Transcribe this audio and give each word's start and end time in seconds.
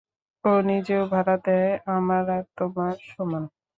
ও 0.43 0.51
নিজেও 0.61 1.03
ভাড়া 1.07 1.35
দেয়, 1.45 1.71
আমার 1.95 2.25
আর 2.29 2.43
তোমার 2.57 2.95
সমান। 3.09 3.43